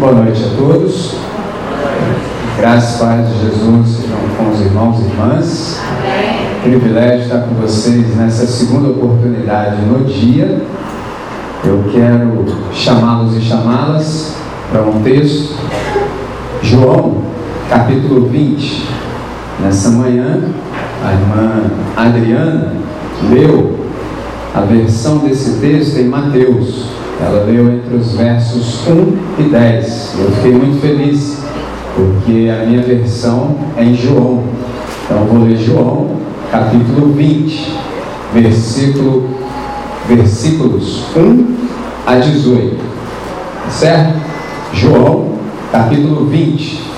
[0.00, 1.14] Boa noite a todos.
[2.56, 5.78] Graças, Pai de Jesus, sejam com os irmãos e irmãs.
[6.62, 10.62] Privilégio estar com vocês nessa segunda oportunidade no dia.
[11.62, 14.36] Eu quero chamá-los e chamá-las
[14.72, 15.54] para um texto.
[16.62, 17.18] João,
[17.68, 18.88] capítulo 20.
[19.62, 20.44] Nessa manhã,
[21.04, 22.72] a irmã Adriana
[23.28, 23.78] leu
[24.54, 26.99] a versão desse texto em Mateus.
[27.20, 30.14] Ela leu entre os versos 1 e 10.
[30.18, 31.38] Eu fiquei muito feliz,
[31.94, 34.42] porque a minha versão é em João.
[35.04, 36.16] Então vou ler João,
[36.50, 37.76] capítulo 20,
[38.32, 39.28] versículo,
[40.08, 41.56] versículos 1
[42.06, 42.76] a 18.
[43.68, 44.18] Certo?
[44.72, 45.34] João,
[45.70, 46.90] capítulo 20.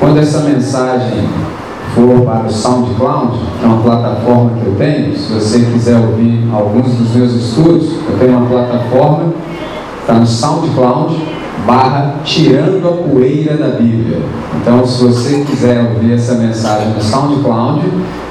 [0.00, 1.28] Quando essa mensagem
[1.94, 6.48] for para o SoundCloud, que é uma plataforma que eu tenho, se você quiser ouvir
[6.52, 9.32] alguns dos meus estudos, eu tenho uma plataforma,
[10.00, 11.16] está no SoundCloud,
[11.66, 14.18] barra Tirando a Poeira da Bíblia.
[14.60, 17.82] Então, se você quiser ouvir essa mensagem no SoundCloud,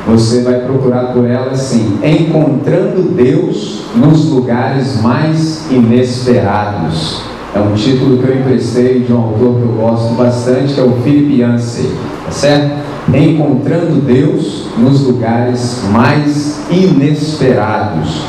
[0.08, 7.22] você vai procurar por ela assim, Encontrando Deus nos lugares mais inesperados.
[7.54, 10.84] É um título que eu emprestei de um autor que eu gosto bastante, que é
[10.84, 11.92] o Philip Yancey,
[12.26, 12.81] tá certo?
[13.18, 18.24] Encontrando Deus nos lugares mais inesperados.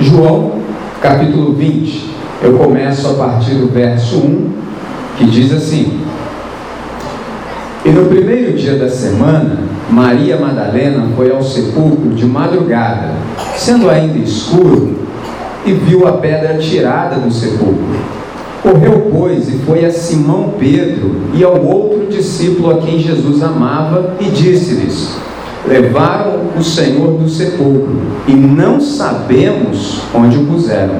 [0.00, 0.52] João,
[1.02, 2.10] capítulo 20,
[2.42, 4.52] eu começo a partir do verso 1,
[5.18, 6.00] que diz assim:
[7.84, 9.58] E no primeiro dia da semana,
[9.90, 13.12] Maria Madalena foi ao sepulcro de madrugada,
[13.56, 14.96] sendo ainda escuro,
[15.66, 18.17] e viu a pedra tirada do sepulcro.
[18.62, 24.14] Correu, pois, e foi a Simão Pedro e ao outro discípulo a quem Jesus amava,
[24.20, 25.16] e disse-lhes:
[25.66, 30.96] Levaram o Senhor do sepulcro, e não sabemos onde o puseram.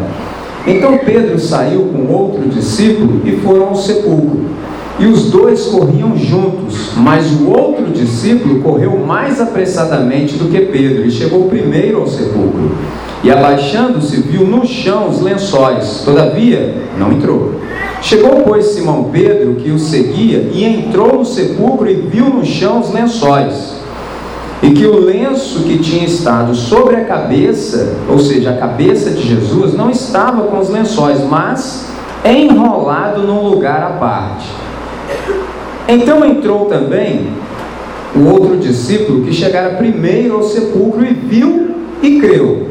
[0.67, 4.41] Então Pedro saiu com outro discípulo e foram ao sepulcro.
[5.00, 11.06] E os dois corriam juntos, mas o outro discípulo correu mais apressadamente do que Pedro
[11.06, 12.72] e chegou primeiro ao sepulcro.
[13.23, 17.61] E abaixando-se, viu no chão os lençóis, todavia não entrou.
[18.01, 22.78] Chegou, pois, Simão Pedro, que o seguia, e entrou no sepulcro e viu no chão
[22.78, 23.77] os lençóis.
[24.62, 29.23] E que o lenço que tinha estado sobre a cabeça, ou seja, a cabeça de
[29.23, 31.89] Jesus, não estava com os lençóis, mas
[32.25, 34.47] enrolado num lugar à parte.
[35.89, 37.28] Então entrou também
[38.15, 42.68] o outro discípulo que chegara primeiro ao sepulcro e viu e creu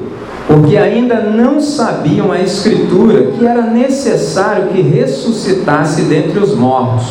[0.48, 7.06] porque ainda não sabiam a Escritura que era necessário que ressuscitasse dentre os mortos.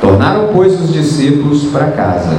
[0.00, 2.30] Tornaram, pois, os discípulos para casa.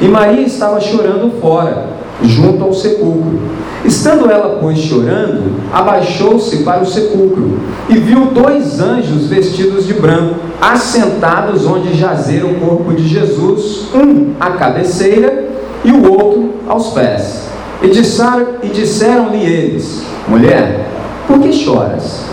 [0.00, 1.86] E Maria estava chorando fora,
[2.22, 3.40] junto ao sepulcro.
[3.84, 10.36] Estando ela, pois, chorando, abaixou-se para o sepulcro e viu dois anjos vestidos de branco,
[10.60, 15.48] assentados onde jazera o corpo de Jesus, um à cabeceira
[15.84, 17.51] e o outro aos pés.
[17.82, 20.88] E disseram-lhe disseram eles: Mulher,
[21.26, 22.26] por que choras?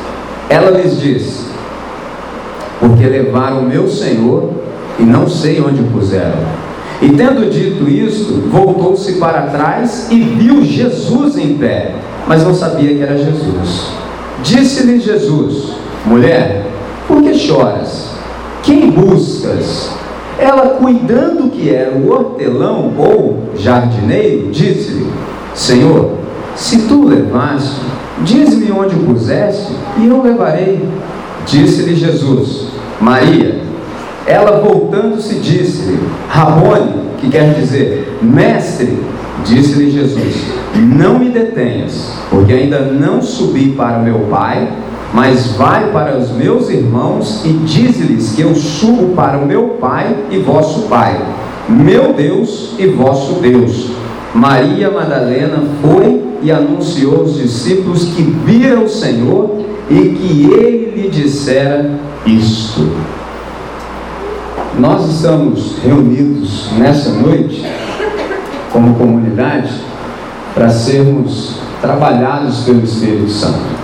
[0.49, 1.45] Ela lhes disse:
[2.79, 4.51] Porque levaram o meu Senhor
[4.99, 6.39] e não sei onde o puseram.
[7.01, 11.95] E tendo dito isto, voltou-se para trás e viu Jesus em pé,
[12.27, 13.87] mas não sabia que era Jesus.
[14.43, 15.71] Disse-lhe Jesus:
[16.05, 16.65] Mulher,
[17.07, 18.09] por que choras?
[18.61, 19.89] Quem buscas?
[20.37, 25.07] Ela, cuidando que era o hortelão ou jardineiro, disse-lhe:
[25.59, 26.11] Senhor,
[26.55, 27.81] se tu levaste,
[28.23, 30.87] diz-me onde o puseste, e eu levarei.
[31.45, 32.67] Disse-lhe Jesus,
[33.01, 33.59] Maria.
[34.25, 35.99] Ela voltando-se disse-lhe,
[36.29, 39.03] Rabone, que quer dizer mestre,
[39.43, 44.71] disse-lhe Jesus: Não me detenhas, porque ainda não subi para meu Pai,
[45.13, 50.15] mas vai para os meus irmãos e diz-lhes que eu subo para o meu Pai
[50.31, 51.19] e vosso Pai,
[51.67, 53.98] meu Deus e vosso Deus.
[54.33, 61.09] Maria Madalena foi e anunciou aos discípulos que viram o Senhor e que ele lhe
[61.09, 61.89] dissera
[62.25, 62.89] isto.
[64.77, 67.65] Nós estamos reunidos nessa noite,
[68.71, 69.73] como comunidade,
[70.53, 73.79] para sermos trabalhados pelo Espírito Santo.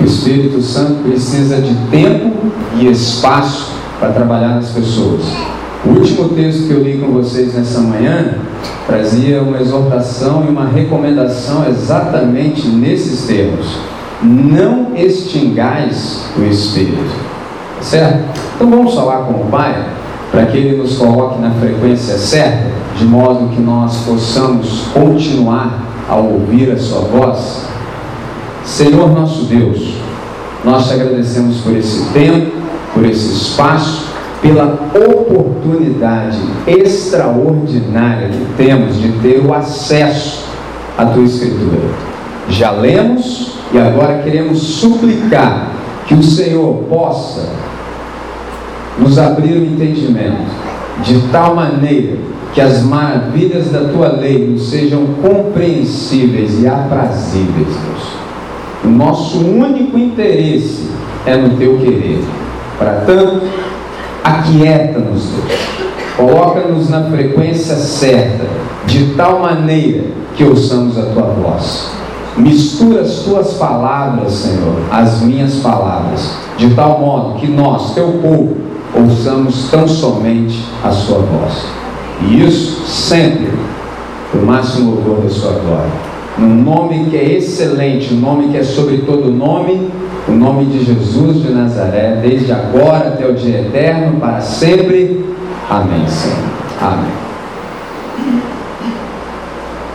[0.00, 2.32] O Espírito Santo precisa de tempo
[2.78, 5.57] e espaço para trabalhar nas pessoas.
[5.84, 8.34] O último texto que eu li com vocês nessa manhã
[8.86, 13.78] trazia uma exortação e uma recomendação exatamente nesses termos.
[14.20, 17.14] Não extingais o Espírito.
[17.80, 18.24] Certo?
[18.56, 19.88] Então vamos falar com o Pai
[20.32, 26.16] para que Ele nos coloque na frequência certa, de modo que nós possamos continuar a
[26.16, 27.66] ouvir a Sua voz.
[28.64, 29.94] Senhor nosso Deus,
[30.64, 32.50] Nós te agradecemos por esse tempo,
[32.92, 34.07] por esse espaço,
[34.40, 40.44] pela oportunidade extraordinária que temos de ter o acesso
[40.96, 41.88] à tua Escritura.
[42.48, 45.72] Já lemos e agora queremos suplicar
[46.06, 47.48] que o Senhor possa
[48.98, 50.50] nos abrir o entendimento
[51.02, 52.16] de tal maneira
[52.54, 58.08] que as maravilhas da tua lei nos sejam compreensíveis e aprazíveis, Deus.
[58.84, 60.88] O nosso único interesse
[61.26, 62.24] é no teu querer.
[62.78, 63.42] Para tanto,
[64.22, 65.28] aquieta-nos.
[66.16, 68.44] Coloca-nos na frequência certa,
[68.86, 70.04] de tal maneira
[70.34, 71.92] que ouçamos a tua voz.
[72.36, 78.56] Mistura as tuas palavras, Senhor, às minhas palavras, de tal modo que nós, teu povo,
[78.94, 81.66] ouçamos tão somente a sua voz.
[82.22, 83.52] E isso sempre,
[84.34, 88.62] o máximo louvor da sua glória num nome que é excelente, um nome que é
[88.62, 89.90] sobre todo nome,
[90.28, 95.24] o nome de Jesus de Nazaré, desde agora até o dia eterno, para sempre.
[95.70, 96.36] Amém, Senhor.
[96.80, 97.10] Amém.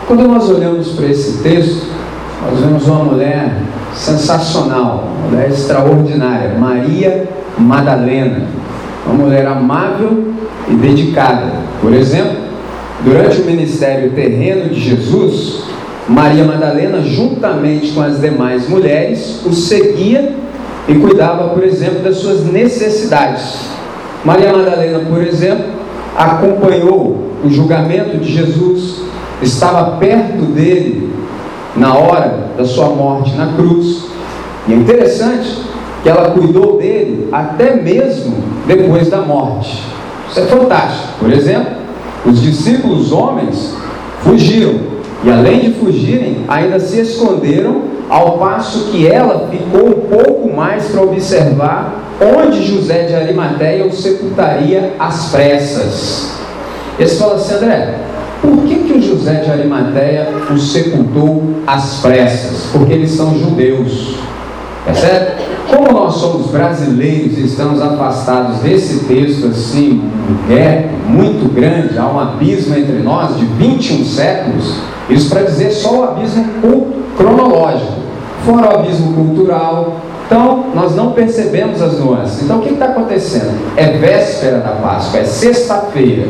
[0.07, 1.87] Quando nós olhamos para esse texto,
[2.45, 3.57] nós vemos uma mulher
[3.93, 8.47] sensacional, uma mulher extraordinária, Maria Madalena,
[9.05, 10.33] uma mulher amável
[10.67, 11.53] e dedicada.
[11.79, 12.37] Por exemplo,
[13.03, 15.63] durante o ministério terreno de Jesus,
[16.07, 20.33] Maria Madalena, juntamente com as demais mulheres, o seguia
[20.87, 23.69] e cuidava, por exemplo, das suas necessidades.
[24.25, 25.65] Maria Madalena, por exemplo,
[26.15, 29.01] acompanhou o julgamento de Jesus,
[29.41, 31.13] estava perto dele
[31.75, 34.05] na hora da sua morte na cruz.
[34.67, 35.57] E é interessante
[36.01, 38.35] que ela cuidou dele até mesmo
[38.67, 39.81] depois da morte.
[40.29, 41.13] Isso é fantástico.
[41.19, 41.73] Por exemplo,
[42.25, 43.75] os discípulos homens
[44.21, 44.92] fugiram
[45.23, 50.87] e além de fugirem, ainda se esconderam, ao passo que ela ficou um pouco mais
[50.87, 56.31] para observar onde José de Arimateia o sepultaria às pressas.
[56.99, 57.95] Eles falam assim, André,
[58.41, 62.67] por que, que o José de Arimateia o sepultou às pressas?
[62.71, 64.15] Porque eles são judeus.
[64.85, 65.43] É certo?
[65.69, 72.05] Como nós somos brasileiros e estamos afastados desse texto assim, um gap muito grande, há
[72.05, 74.75] um abismo entre nós de 21 séculos,
[75.09, 76.45] isso para dizer só o abismo
[77.17, 77.93] cronológico,
[78.45, 79.97] fora o abismo cultural.
[80.25, 82.43] Então, nós não percebemos as nuances.
[82.43, 83.57] Então, o que está acontecendo?
[83.75, 86.27] É véspera da Páscoa, é sexta-feira.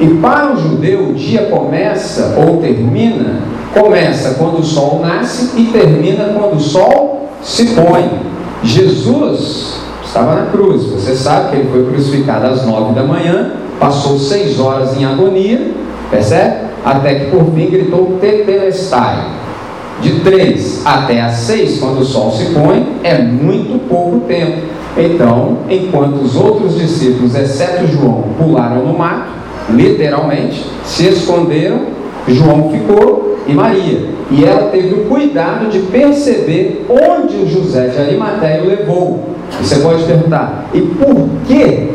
[0.00, 3.42] E para o judeu, o dia começa ou termina,
[3.72, 7.13] começa quando o sol nasce e termina quando o sol
[7.44, 8.10] se põe.
[8.62, 10.84] Jesus estava na cruz.
[10.84, 15.72] Você sabe que ele foi crucificado às nove da manhã, passou seis horas em agonia,
[16.10, 16.64] percebe?
[16.84, 19.42] até que por fim gritou Tetelestai.
[20.00, 24.58] De três até às seis, quando o sol se põe, é muito pouco tempo.
[24.96, 29.30] Então, enquanto os outros discípulos, exceto João, pularam no mato,
[29.70, 31.80] literalmente, se esconderam,
[32.28, 34.13] João ficou e Maria.
[34.30, 39.30] E ela teve o cuidado de perceber onde o José de Arimateia o levou.
[39.60, 41.94] E você pode perguntar, e por que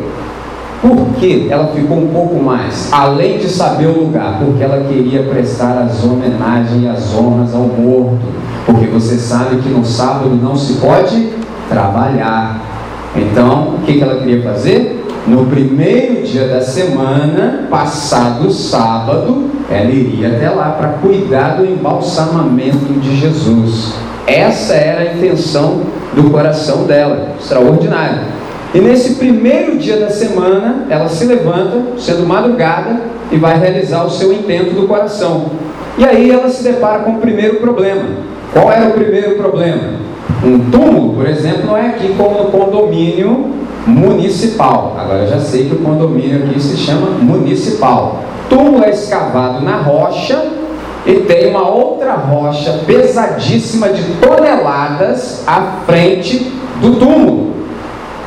[0.80, 2.90] por que ela ficou um pouco mais?
[2.90, 7.64] Além de saber o lugar, porque ela queria prestar as homenagens e as honras ao
[7.64, 8.18] morto.
[8.64, 11.32] Porque você sabe que no sábado não se pode
[11.68, 12.62] trabalhar.
[13.14, 15.04] Então, o que ela queria fazer?
[15.26, 22.92] No primeiro dia da semana, passado sábado, ela iria até lá para cuidar do embalsamamento
[23.00, 23.94] de Jesus.
[24.26, 28.20] Essa era a intenção do coração dela, extraordinário.
[28.74, 33.00] E nesse primeiro dia da semana, ela se levanta, sendo madrugada,
[33.30, 35.46] e vai realizar o seu intento do coração.
[35.96, 38.04] E aí ela se depara com o primeiro problema.
[38.52, 40.00] Qual era o primeiro problema?
[40.44, 44.96] Um túmulo, por exemplo, não é aqui como no condomínio municipal.
[44.98, 48.22] Agora já sei que o condomínio aqui se chama municipal.
[48.48, 50.42] Túmulo é escavado na rocha
[51.06, 57.54] e tem uma outra rocha pesadíssima de toneladas à frente do túmulo.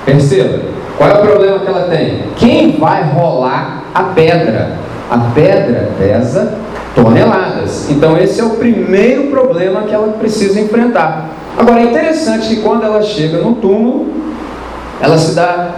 [0.05, 0.60] Perceba,
[0.98, 2.24] qual é o problema que ela tem?
[2.36, 4.77] Quem vai rolar a pedra?
[5.10, 6.57] A pedra pesa
[6.95, 7.89] toneladas.
[7.89, 11.29] Então, esse é o primeiro problema que ela precisa enfrentar.
[11.57, 14.07] Agora, é interessante que quando ela chega no túmulo,
[15.03, 15.72] ela se dá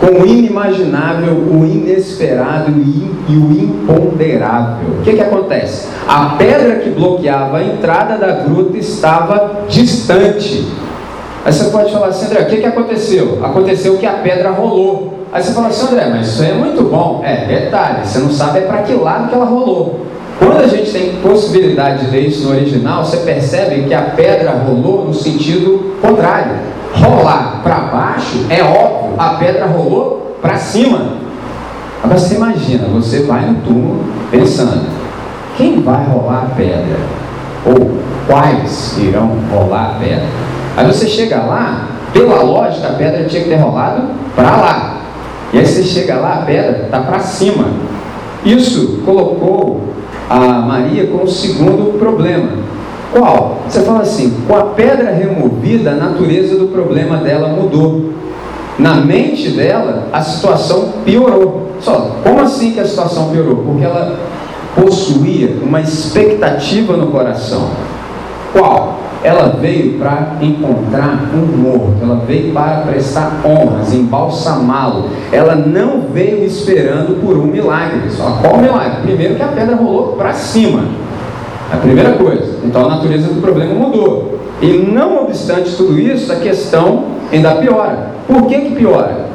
[0.00, 2.72] com o inimaginável, o inesperado
[3.28, 4.96] e o imponderável.
[4.98, 5.88] O que, que acontece?
[6.08, 10.66] A pedra que bloqueava a entrada da gruta estava distante.
[11.44, 13.38] Aí você pode falar assim, André, o que, que aconteceu?
[13.44, 15.20] Aconteceu que a pedra rolou.
[15.32, 17.22] Aí você fala assim, André, mas isso é muito bom.
[17.24, 20.04] É, detalhe, você não sabe é para que lado que ela rolou.
[20.38, 24.50] Quando a gente tem possibilidade de ler isso no original, você percebe que a pedra
[24.50, 26.74] rolou no sentido contrário.
[26.94, 28.03] rolar para baixo,
[28.50, 31.24] é óbvio, a pedra rolou para cima.
[32.02, 34.86] Agora você imagina, você vai no túmulo pensando,
[35.56, 36.98] quem vai rolar a pedra?
[37.64, 40.26] Ou quais irão rolar a pedra?
[40.76, 44.02] Aí você chega lá, pela lógica, a pedra tinha que ter rolado
[44.36, 45.00] para lá.
[45.52, 47.68] E aí você chega lá, a pedra está para cima.
[48.44, 49.94] Isso colocou
[50.28, 52.50] a Maria com o segundo problema.
[53.12, 53.62] Qual?
[53.68, 58.10] Você fala assim: com a pedra removida, a natureza do problema dela mudou.
[58.78, 61.70] Na mente dela, a situação piorou.
[61.80, 63.56] Só, como assim que a situação piorou?
[63.56, 64.16] Porque ela
[64.74, 67.70] possuía uma expectativa no coração.
[68.52, 68.98] Qual?
[69.22, 75.08] Ela veio para encontrar um morto, ela veio para prestar honras, embalsamá-lo.
[75.32, 78.10] Ela não veio esperando por um milagre.
[78.10, 79.02] Só qual milagre?
[79.02, 80.84] Primeiro que a pedra rolou para cima.
[81.72, 82.58] A primeira coisa.
[82.62, 84.38] Então a natureza do problema mudou.
[84.60, 88.13] E não obstante tudo isso, a questão ainda piora.
[88.26, 89.26] Por que, que piora?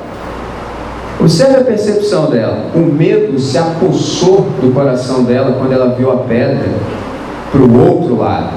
[1.20, 2.68] Observe a percepção dela.
[2.74, 6.70] O medo se apossou do coração dela quando ela viu a pedra
[7.52, 8.54] para o outro lado.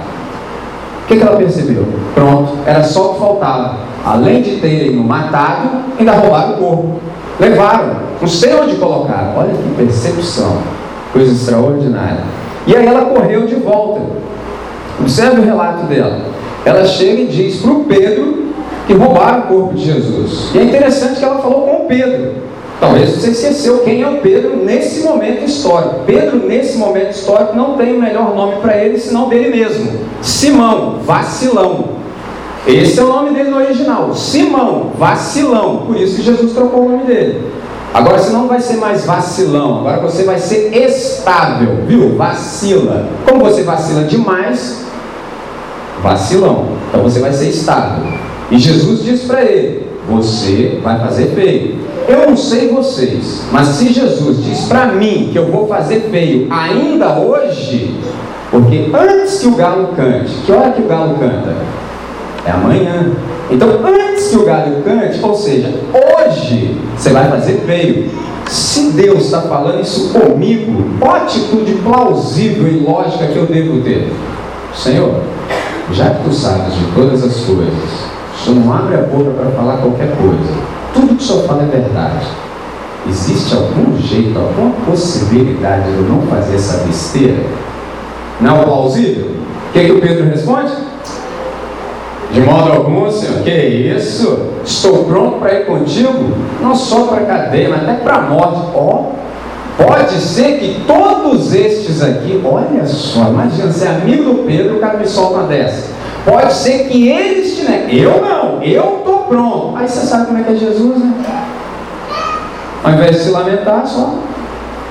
[1.02, 1.84] O que, que ela percebeu?
[2.14, 3.78] Pronto, era só o que faltava.
[4.04, 7.00] Além de terem o matado, ainda roubaram o corpo.
[7.40, 9.36] Levaram, não sei onde colocaram.
[9.36, 10.58] Olha que percepção,
[11.12, 12.20] coisa extraordinária.
[12.66, 14.00] E aí ela correu de volta.
[15.00, 16.20] Observe o relato dela.
[16.64, 18.51] Ela chega e diz para o Pedro
[18.86, 20.50] que roubaram o corpo de Jesus.
[20.54, 22.34] E é interessante que ela falou com Pedro.
[22.80, 26.00] Talvez você esqueceu quem é o Pedro nesse momento histórico.
[26.04, 30.98] Pedro, nesse momento histórico, não tem o melhor nome para ele senão dele mesmo: Simão,
[31.04, 32.02] vacilão.
[32.66, 35.84] Esse é o nome dele no original: Simão, vacilão.
[35.86, 37.52] Por isso que Jesus trocou o nome dele.
[37.94, 42.16] Agora você não vai ser mais vacilão, agora você vai ser estável, viu?
[42.16, 43.06] Vacila.
[43.28, 44.86] Como você vacila demais,
[46.02, 46.68] vacilão.
[46.88, 48.21] Então você vai ser estável.
[48.52, 51.76] E Jesus disse para ele: Você vai fazer feio.
[52.06, 56.48] Eu não sei vocês, mas se Jesus diz para mim que eu vou fazer feio
[56.50, 57.96] ainda hoje,
[58.50, 61.56] porque antes que o galo cante, que hora que o galo canta?
[62.44, 63.12] É amanhã.
[63.50, 68.10] Então, antes que o galo cante, ou seja, hoje você vai fazer feio.
[68.46, 74.12] Se Deus está falando isso comigo, qual atitude plausível e lógica que eu devo ter?
[74.74, 75.22] Senhor,
[75.92, 78.11] já que tu sabes de todas as coisas,
[78.44, 81.66] Senhor não abre a boca para falar qualquer coisa tudo que o senhor fala é
[81.66, 82.26] verdade.
[83.08, 87.42] Existe algum jeito, alguma possibilidade de eu não fazer essa besteira?
[88.40, 89.32] Não é plausível?
[89.68, 90.72] O que, que o Pedro responde?
[92.32, 94.48] De modo algum, Senhor, que isso?
[94.64, 96.32] Estou pronto para ir contigo,
[96.62, 98.60] não só para a cadeia, mas até para a morte.
[98.74, 104.46] Ó, oh, pode ser que todos estes aqui, olha só, imagina, ser é amigo do
[104.46, 105.91] Pedro, o cara me solta uma dessa.
[106.24, 107.98] Pode ser que eles te neguem.
[107.98, 109.76] Eu não, eu estou pronto.
[109.76, 111.12] Aí você sabe como é que é Jesus, né?
[112.84, 114.18] Ao invés de se lamentar, só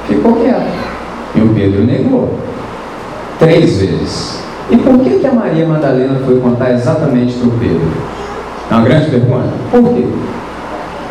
[0.07, 0.67] ficou quieto.
[1.35, 2.37] E o Pedro negou.
[3.39, 4.39] Três vezes.
[4.69, 7.91] E por que, que a Maria Madalena foi contar exatamente para o Pedro?
[8.69, 9.49] É uma grande pergunta.
[9.69, 10.05] Por quê?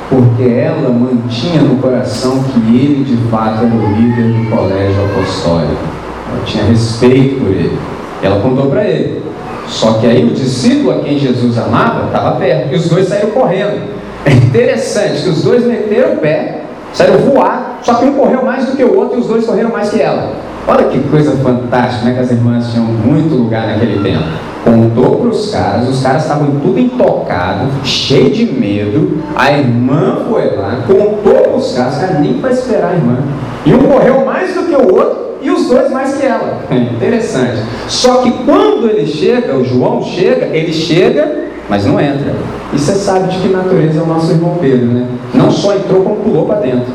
[0.09, 5.83] Porque ela mantinha no coração que ele de fato era o líder do colégio apostólico.
[6.31, 7.79] Ela tinha respeito por ele.
[8.23, 9.30] Ela contou para ele.
[9.71, 13.31] Só que aí o discípulo a quem Jesus amava estava perto e os dois saíram
[13.31, 13.81] correndo.
[14.27, 16.63] É interessante que os dois meteram o pé,
[16.93, 19.71] saíram voar, só que um correu mais do que o outro e os dois correram
[19.71, 20.33] mais que ela.
[20.67, 22.15] Olha que coisa fantástica, né?
[22.15, 24.25] Que as irmãs tinham muito lugar naquele tempo.
[24.63, 29.23] Contou para os caras, os caras estavam tudo intocados, cheio de medo.
[29.35, 33.17] A irmã foi lá, contou para os caras, cara, nem para esperar a irmã.
[33.65, 36.63] E um correu mais do que o outro e os dois mais que ela.
[36.71, 37.63] Interessante.
[37.89, 42.35] Só que quando ele chega, o João chega, ele chega, mas não entra.
[42.73, 45.07] E você sabe de que natureza é o nosso irmão Pedro, né?
[45.35, 46.93] Não só entrou, como pulou para dentro.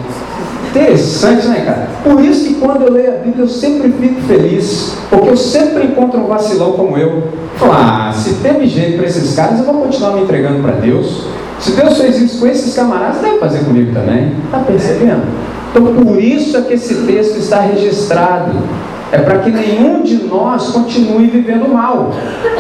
[0.70, 1.88] Interessante, né, cara?
[2.04, 5.86] Por isso que quando eu leio a Bíblia eu sempre fico feliz, porque eu sempre
[5.86, 7.24] encontro um vacilão como eu.
[7.56, 11.28] Falar, ah, se teve jeito para esses caras, eu vou continuar me entregando para Deus.
[11.60, 14.34] Se Deus fez isso com esses camaradas, deve fazer comigo também.
[14.52, 15.24] Tá percebendo?
[15.76, 18.54] Então, por isso é que esse texto está registrado.
[19.12, 22.12] É para que nenhum de nós continue vivendo mal.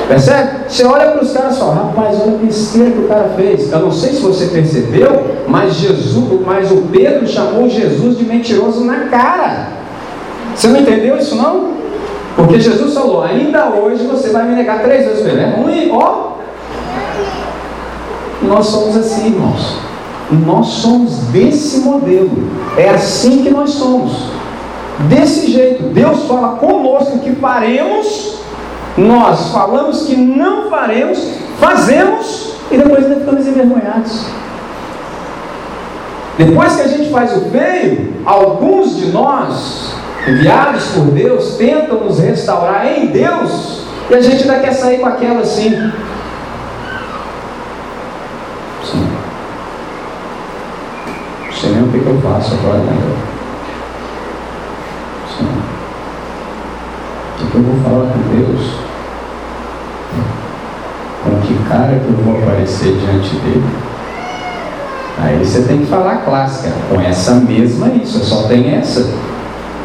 [0.08, 0.66] Percebe?
[0.68, 3.72] Você olha para os caras e fala, rapaz, olha a besteira que o cara fez.
[3.72, 8.84] Eu não sei se você percebeu, mas Jesus, mas o Pedro chamou Jesus de mentiroso
[8.84, 9.70] na cara.
[10.54, 11.74] Você não entendeu isso não?
[12.36, 15.26] Porque Jesus falou, ainda hoje você vai me negar três vezes.
[15.26, 16.34] É ruim, ó.
[18.42, 19.95] Nós somos assim, irmãos.
[20.32, 22.32] Nós somos desse modelo.
[22.77, 24.29] É assim que nós somos.
[25.10, 25.84] Desse jeito.
[25.94, 28.39] Deus fala conosco que faremos,
[28.98, 31.20] nós falamos que não faremos,
[31.60, 34.25] fazemos e depois ainda ficamos envergonhados.
[36.38, 39.94] Depois que a gente faz o feio, alguns de nós,
[40.27, 45.05] enviados por Deus, tentam nos restaurar em Deus, e a gente ainda quer sair com
[45.05, 45.70] aquela assim.
[48.84, 49.08] Sim.
[51.48, 52.94] Não sei nem o que, que eu faço agora, né?
[55.36, 55.48] Sim.
[57.42, 58.76] O que eu vou falar com Deus?
[61.24, 63.66] Com que cara que eu vou aparecer diante dele?
[65.18, 69.10] Aí você tem que falar clássica, com essa mesma isso, só tem essa.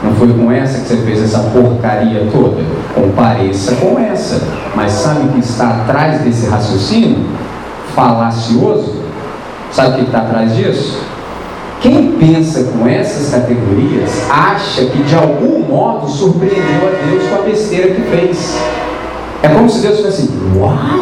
[0.03, 2.63] Não foi com essa que você fez essa porcaria toda?
[2.95, 4.43] Compareça com essa.
[4.75, 7.25] Mas sabe o que está atrás desse raciocínio?
[7.95, 8.97] Falacioso?
[9.73, 11.10] Sabe o que está atrás disso?
[11.81, 17.43] Quem pensa com essas categorias acha que de algum modo surpreendeu a Deus com a
[17.43, 18.59] besteira que fez.
[19.43, 21.01] É como se Deus fosse assim: Uau!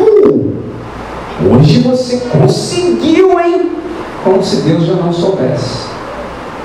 [1.51, 3.79] Hoje você conseguiu, hein?
[4.29, 5.89] como se Deus já não soubesse.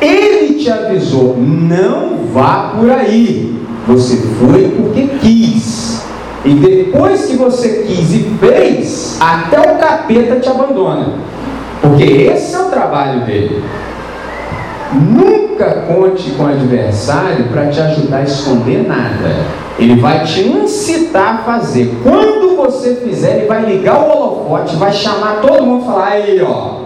[0.01, 3.57] Ele te avisou, não vá por aí.
[3.87, 6.01] Você foi porque quis.
[6.43, 11.13] E depois que você quis e fez, até o capeta te abandona.
[11.81, 13.63] Porque esse é o trabalho dele.
[14.93, 19.35] Nunca conte com o adversário para te ajudar a esconder nada.
[19.79, 21.93] Ele vai te incitar a fazer.
[22.03, 26.41] Quando você fizer, ele vai ligar o holofote, vai chamar todo mundo e falar: aí,
[26.41, 26.83] ó,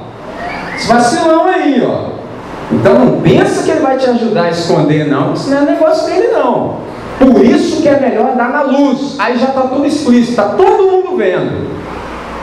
[0.76, 2.18] esse vacilão aí, ó.
[2.72, 6.06] Então não pensa que ele vai te ajudar a esconder, não, isso não é negócio
[6.06, 6.76] dele, não.
[7.18, 9.16] Por isso que é melhor dar na luz.
[9.18, 11.68] Aí já está tudo explícito, está todo mundo vendo.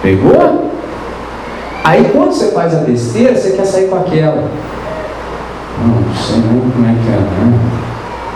[0.02, 0.70] Pegou?
[1.84, 4.44] Aí quando você faz a besteira, você quer sair com aquela.
[5.82, 7.58] Não, sei não como é que é, né?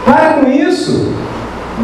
[0.04, 1.12] Para com isso.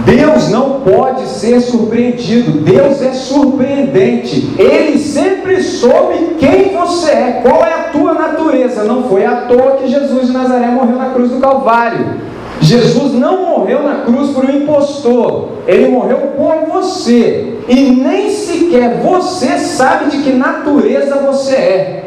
[0.04, 2.52] Deus não pode ser surpreendido.
[2.60, 4.54] Deus é surpreendente.
[4.58, 8.82] Ele sempre soube quem você é, qual é a tua natureza.
[8.84, 12.34] Não foi à toa que Jesus de Nazaré morreu na cruz do Calvário.
[12.60, 17.58] Jesus não morreu na cruz por um impostor, ele morreu por você.
[17.68, 22.04] E nem sequer você sabe de que natureza você é.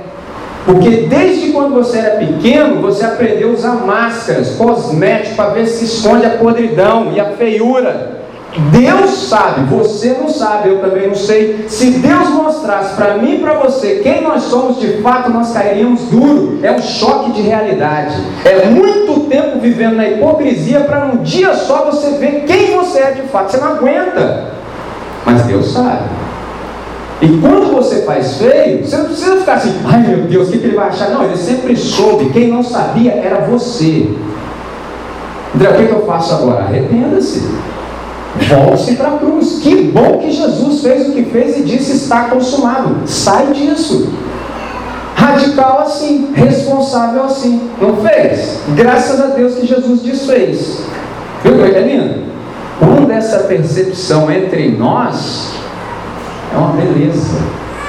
[0.68, 5.86] Porque desde quando você era pequeno, você aprendeu a usar máscaras, cosméticos, para ver se
[5.86, 8.18] esconde a podridão e a feiura.
[8.70, 11.68] Deus sabe, você não sabe, eu também não sei.
[11.70, 16.02] Se Deus mostrasse para mim e para você quem nós somos de fato, nós cairíamos
[16.10, 16.60] duro.
[16.62, 18.22] É um choque de realidade.
[18.44, 23.12] É muito tempo vivendo na hipocrisia para um dia só você ver quem você é
[23.12, 23.52] de fato.
[23.52, 24.48] Você não aguenta.
[25.26, 26.27] Mas Deus sabe.
[27.22, 30.58] E quando você faz feio, você não precisa ficar assim, ai meu Deus, o que,
[30.58, 31.10] ele vai achar?
[31.10, 34.08] Não, ele sempre soube, quem não sabia era você.
[35.56, 36.66] André, o que, que eu faço agora?
[36.66, 37.42] Arrependa-se.
[38.48, 39.60] Volte-se para a cruz.
[39.64, 42.98] Que bom que Jesus fez o que fez e disse está consumado.
[43.08, 44.14] Sai disso.
[45.16, 47.68] Radical assim, responsável assim.
[47.82, 48.60] Não fez?
[48.76, 50.84] Graças a Deus que Jesus desfez.
[51.44, 52.28] Viu é que é lindo?
[52.80, 55.52] Quando essa percepção entre nós,
[56.58, 57.38] é uma beleza.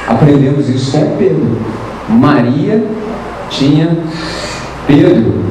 [0.07, 1.59] Aprendemos isso com Pedro.
[2.09, 2.85] Maria
[3.51, 3.99] tinha
[4.87, 5.45] Pedro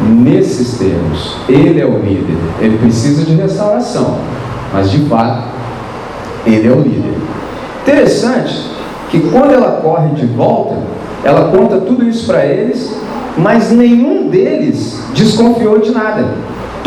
[0.00, 1.36] nesses termos.
[1.48, 2.36] Ele é o líder.
[2.60, 4.18] Ele precisa de restauração.
[4.72, 5.48] Mas de fato,
[6.44, 7.14] ele é o líder.
[7.82, 8.70] Interessante
[9.10, 10.76] que quando ela corre de volta,
[11.24, 12.94] ela conta tudo isso para eles,
[13.38, 16.34] mas nenhum deles desconfiou de nada.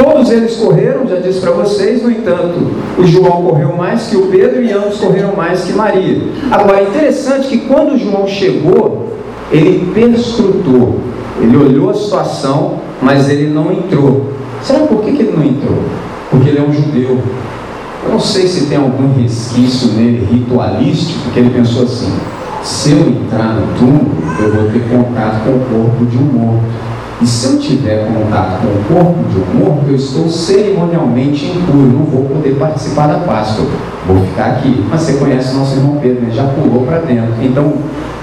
[0.02, 4.28] Todos eles correram, já disse para vocês, no entanto, o João correu mais que o
[4.28, 6.22] Pedro e ambos correram mais que Maria.
[6.50, 9.10] Agora, é interessante que quando João chegou,
[9.52, 11.02] ele perscrutou,
[11.42, 14.30] ele olhou a situação, mas ele não entrou.
[14.64, 15.84] Sabe por que, que ele não entrou?
[16.32, 17.18] Porque ele é um judeu.
[18.06, 22.14] Eu não sei se tem algum resquício nele ritualístico, porque ele pensou assim:
[22.64, 26.89] se eu entrar no túmulo, eu vou ter contato com o corpo de um morto.
[27.22, 31.78] E se eu tiver contato com o corpo de um morto, eu estou cerimonialmente impuro,
[31.78, 33.66] não vou poder participar da Páscoa.
[34.08, 34.86] Vou ficar aqui.
[34.90, 36.32] Mas você conhece o nosso irmão Pedro, né?
[36.32, 37.34] já pulou para dentro.
[37.42, 37.74] Então,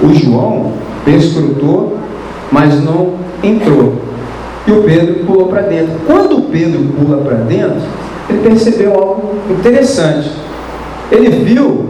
[0.03, 0.73] o João
[1.05, 1.99] perscrutou,
[2.51, 4.01] mas não entrou.
[4.67, 5.93] E o Pedro pulou para dentro.
[6.07, 7.83] Quando o Pedro pula para dentro,
[8.31, 10.31] ele percebeu algo interessante.
[11.13, 11.87] Ele viu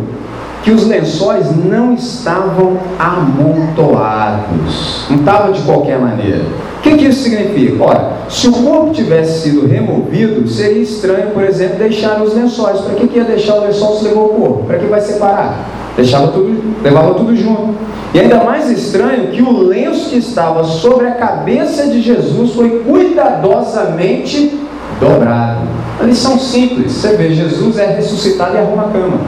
[0.62, 6.44] que os lençóis não estavam amontoados, não estavam de qualquer maneira.
[6.86, 7.82] Que, que isso significa?
[7.82, 12.80] Ora, se o corpo tivesse sido removido, seria estranho, por exemplo, deixar os lençóis.
[12.80, 14.64] Para que, que ia deixar o lençol se levou o corpo?
[14.64, 15.66] Para que vai separar?
[15.96, 17.74] Deixava tudo, levava tudo junto.
[18.14, 22.84] E ainda mais estranho que o lenço que estava sobre a cabeça de Jesus foi
[22.86, 24.60] cuidadosamente
[25.00, 25.62] dobrado.
[25.98, 26.92] Uma lição simples.
[26.92, 29.18] Você vê, Jesus é ressuscitado e arruma a cama.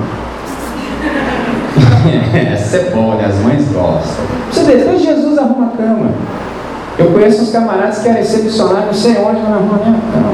[2.52, 3.24] Essa é boa, né?
[3.26, 4.24] As mães gostam.
[4.52, 6.10] Você vê, Jesus arruma a cama.
[6.98, 10.32] Eu conheço uns camaradas que eram recepcionários, não sei onde, mas minha cama.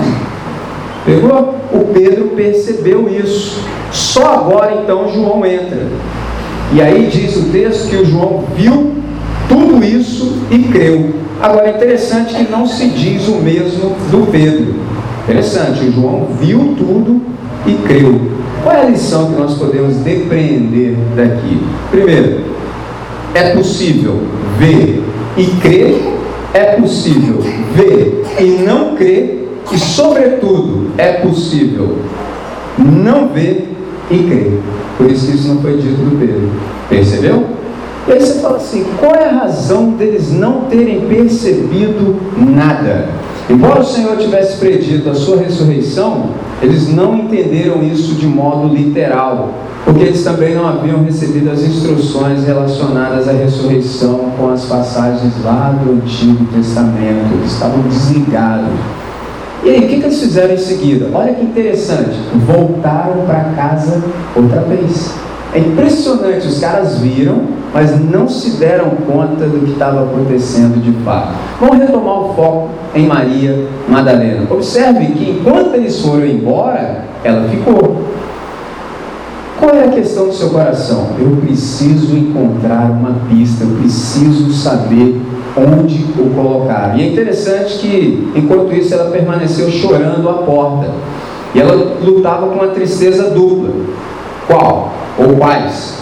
[1.05, 1.57] Pegou?
[1.73, 3.63] O Pedro percebeu isso.
[3.93, 5.87] Só agora então João entra.
[6.73, 8.95] E aí diz o texto que o João viu
[9.49, 11.15] tudo isso e creu.
[11.41, 14.75] Agora é interessante que não se diz o mesmo do Pedro.
[15.25, 17.21] Interessante, o João viu tudo
[17.67, 18.21] e creu.
[18.63, 21.61] Qual é a lição que nós podemos depreender daqui?
[21.91, 22.41] Primeiro,
[23.35, 24.21] é possível
[24.59, 25.05] ver
[25.37, 26.14] e crer,
[26.55, 27.41] é possível
[27.75, 31.99] ver e não crer, e, sobretudo, é possível
[32.79, 33.75] não ver
[34.11, 34.61] e crer.
[34.97, 36.51] Por isso isso não foi dito do Pedro.
[36.89, 37.45] Percebeu?
[38.07, 43.09] E aí você fala assim: qual é a razão deles não terem percebido nada?
[43.49, 46.31] Embora o Senhor tivesse predito a sua ressurreição,
[46.63, 49.53] eles não entenderam isso de modo literal,
[49.85, 55.79] porque eles também não haviam recebido as instruções relacionadas à ressurreição com as passagens lá
[55.85, 58.73] do Antigo Testamento, eles estavam desligados.
[59.63, 61.09] E aí, o que, que eles fizeram em seguida?
[61.13, 64.03] Olha que interessante, voltaram para casa
[64.35, 65.15] outra vez.
[65.55, 67.43] É impressionante, os caras viram,
[67.73, 71.35] mas não se deram conta do que estava acontecendo de fato.
[71.61, 74.43] Vamos retomar o foco em Maria Madalena.
[74.51, 78.14] Observe que enquanto eles foram embora, ela ficou.
[79.85, 81.09] É a questão do seu coração?
[81.19, 85.21] Eu preciso encontrar uma pista, eu preciso saber
[85.55, 86.99] onde o colocar.
[86.99, 90.91] E é interessante que, enquanto isso, ela permaneceu chorando à porta.
[91.55, 93.71] E ela lutava com uma tristeza dupla.
[94.47, 94.95] Qual?
[95.19, 95.99] ou pais,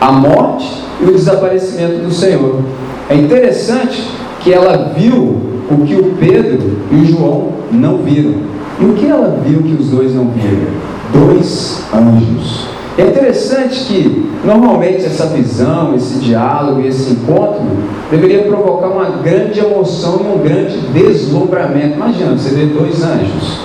[0.00, 2.60] a morte e o desaparecimento do Senhor.
[3.08, 4.02] É interessante
[4.40, 5.36] que ela viu
[5.70, 8.34] o que o Pedro e o João não viram.
[8.80, 10.72] E o que ela viu que os dois não viram?
[11.12, 12.69] Dois anjos.
[13.00, 17.62] É interessante que, normalmente, essa visão, esse diálogo, esse encontro
[18.10, 21.94] deveria provocar uma grande emoção e um grande deslumbramento.
[21.94, 23.60] Imagina, você vê dois anjos.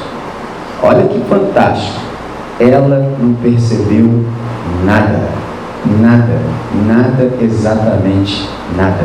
[0.81, 1.99] Olha que fantástico.
[2.61, 4.23] Ela não percebeu
[4.85, 5.27] nada,
[5.99, 6.39] nada,
[6.87, 9.03] nada, exatamente nada.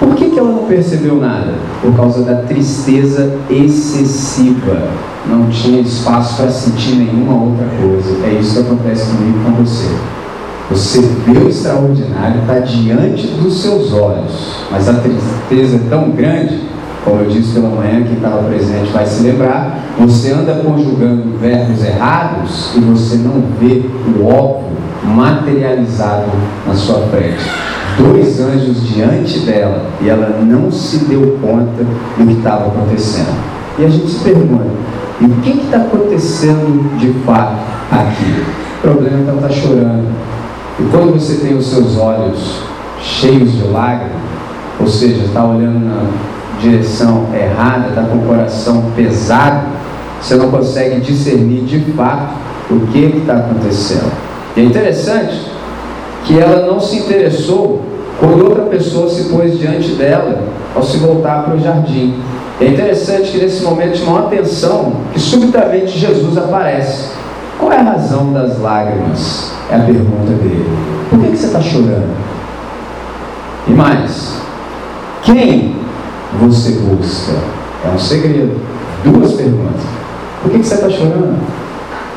[0.00, 1.52] Por que, que ela não percebeu nada?
[1.80, 4.88] Por causa da tristeza excessiva.
[5.28, 8.26] Não tinha espaço para sentir nenhuma outra coisa.
[8.26, 9.88] É isso que acontece comigo com você.
[10.70, 16.70] Você vê o extraordinário, está diante dos seus olhos, mas a tristeza é tão grande
[17.04, 21.82] como eu disse pela manhã, quem estava presente vai se lembrar, você anda conjugando verbos
[21.82, 24.70] errados e você não vê o óbvio
[25.04, 26.30] materializado
[26.66, 27.40] na sua frente.
[27.98, 33.36] Dois anjos diante dela e ela não se deu conta do que estava acontecendo.
[33.78, 34.66] E a gente se pergunta:
[35.20, 38.44] e o que está acontecendo de fato aqui?
[38.78, 40.08] O problema é que ela está chorando.
[40.78, 42.62] E quando você tem os seus olhos
[43.02, 44.16] cheios de lágrimas,
[44.78, 46.06] ou seja, está olhando na
[46.60, 49.66] direção errada, está com o coração pesado,
[50.20, 52.34] você não consegue discernir de fato
[52.70, 54.10] o que está acontecendo.
[54.56, 55.50] E é interessante
[56.24, 57.82] que ela não se interessou
[58.18, 60.42] quando outra pessoa se pôs diante dela
[60.74, 62.20] ao se voltar para o jardim.
[62.60, 67.10] É interessante que nesse momento maior atenção, que subitamente Jesus aparece.
[67.58, 69.52] Qual é a razão das lágrimas?
[69.70, 70.68] É a pergunta dele.
[71.08, 72.14] Por que, que você está chorando?
[73.66, 74.36] E mais,
[75.22, 75.76] quem
[76.38, 77.32] você busca?
[77.84, 78.60] É um segredo.
[79.04, 79.82] Duas perguntas.
[80.42, 81.38] Por que, que você está chorando?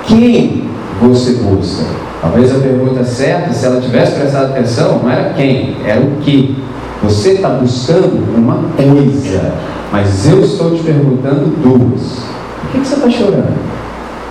[0.05, 0.69] Quem
[1.01, 1.85] você busca?
[2.23, 6.55] Talvez a pergunta certa, se ela tivesse prestado atenção, não era quem, era o que.
[7.03, 9.51] Você está buscando uma coisa,
[9.91, 12.23] mas eu estou te perguntando duas.
[12.61, 13.57] Por que, que você está chorando?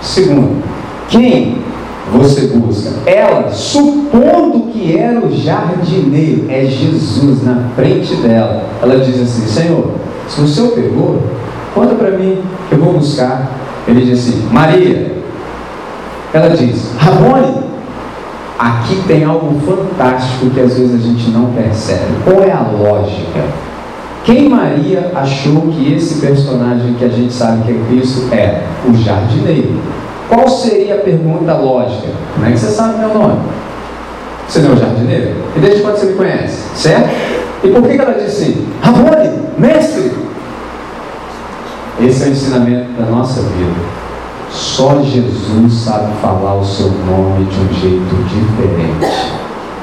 [0.01, 0.63] Segundo,
[1.07, 1.59] quem
[2.11, 2.89] você busca?
[3.05, 8.63] Ela, supondo que era o jardineiro, é Jesus na frente dela.
[8.81, 9.91] Ela diz assim: Senhor,
[10.27, 11.21] se o pegou,
[11.75, 12.39] conta para mim,
[12.71, 13.51] eu vou buscar.
[13.87, 15.13] Ele diz assim: Maria.
[16.33, 17.62] Ela diz: Rabone.
[18.57, 22.13] Aqui tem algo fantástico que às vezes a gente não percebe.
[22.23, 23.41] Qual é a lógica?
[24.23, 28.63] Quem Maria achou que esse personagem que a gente sabe que é Cristo é?
[28.87, 29.81] O jardineiro.
[30.29, 32.07] Qual seria a pergunta lógica?
[32.33, 33.39] Como é que você sabe meu nome?
[34.47, 35.35] Você não é o jardineiro?
[35.55, 36.57] E desde quando você me conhece?
[36.75, 37.09] Certo?
[37.63, 38.67] E por que ela disse assim?
[38.81, 40.11] Rabone, mestre!
[42.01, 43.92] Esse é o ensinamento da nossa vida.
[44.53, 49.33] Só Jesus sabe falar o seu nome de um jeito diferente.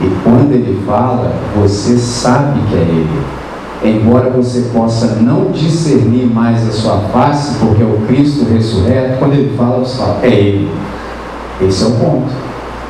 [0.01, 3.41] E quando ele fala, você sabe que é ele
[3.83, 9.33] embora você possa não discernir mais a sua face, porque é o Cristo ressurreto, quando
[9.33, 10.71] ele fala, você fala, é ele.
[11.63, 12.31] Esse é o ponto.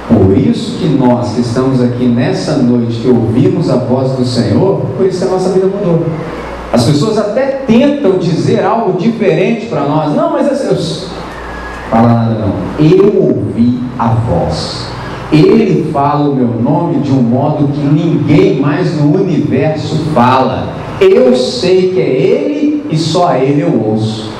[0.08, 4.80] Por isso que nós que estamos aqui nessa noite, que ouvimos a voz do Senhor,
[4.96, 6.04] por isso que a nossa vida mudou.
[6.72, 10.14] As pessoas até tentam dizer algo diferente para nós.
[10.14, 11.06] Não, mas assim,
[11.90, 12.54] fala nada não.
[12.78, 14.88] Eu ouvi a voz.
[15.32, 20.72] Ele fala o meu nome de um modo que ninguém mais no universo fala.
[21.00, 24.30] Eu sei que é Ele e só a Ele eu ouço.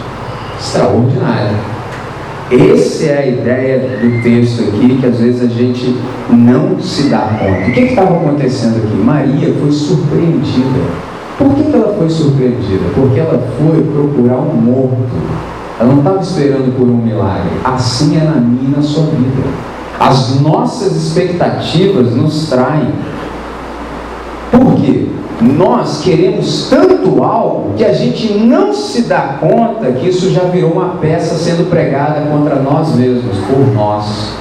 [0.58, 1.56] Extraordinário.
[2.50, 5.96] Essa é a ideia do texto aqui, que às vezes a gente
[6.28, 7.68] não se dá conta.
[7.68, 8.96] O que estava acontecendo aqui?
[8.96, 10.80] Maria foi surpreendida.
[11.38, 12.90] Por que, que ela foi surpreendida?
[12.92, 15.08] Porque ela foi procurar um morto.
[15.80, 17.50] Ela não estava esperando por um milagre.
[17.64, 19.48] Assim é na minha e na sua vida.
[19.98, 22.90] As nossas expectativas nos traem.
[24.50, 25.06] Por quê?
[25.40, 30.72] Nós queremos tanto algo que a gente não se dá conta que isso já virou
[30.72, 34.34] uma peça sendo pregada contra nós mesmos, por nós.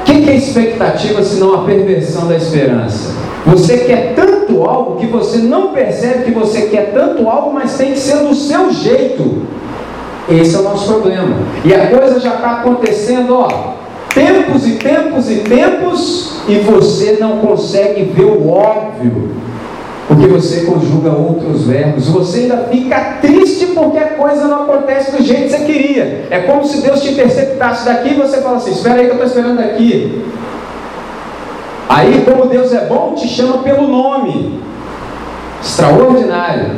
[0.00, 3.14] O que é expectativa senão a perversão da esperança?
[3.46, 7.92] Você quer tanto algo que você não percebe que você quer tanto algo, mas tem
[7.92, 9.42] que ser do seu jeito.
[10.28, 11.36] Esse é o nosso problema.
[11.64, 13.74] E a coisa já está acontecendo, ó,
[14.14, 19.44] tempos e tempos e tempos, e você não consegue ver o óbvio
[20.06, 25.22] porque você conjuga outros verbos, você ainda fica triste porque a coisa não acontece do
[25.22, 26.26] jeito que você queria.
[26.30, 29.24] É como se Deus te interceptasse daqui e você fala assim: Espera aí que eu
[29.24, 30.24] estou esperando aqui.
[31.88, 34.60] Aí, como Deus é bom, te chama pelo nome,
[35.62, 36.72] extraordinário.